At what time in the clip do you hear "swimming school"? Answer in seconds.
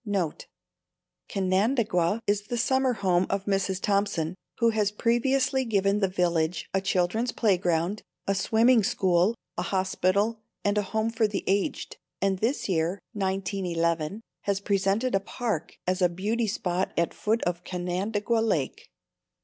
8.33-9.35